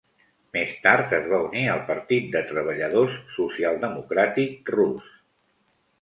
[0.55, 5.17] Més tard, es va unir al partit de treballadors social-democràtic rus.